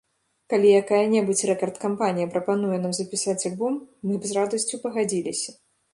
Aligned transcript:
Калі 0.53 0.69
якая-небудзь 0.81 1.43
рэкард-кампанія 1.49 2.31
прапануе 2.35 2.77
нам 2.85 2.95
запісаць 3.01 3.47
альбом, 3.51 3.73
мы 4.09 4.13
б 4.25 4.31
з 4.31 4.37
радасцю 4.39 4.75
пагадзіліся. 4.87 5.51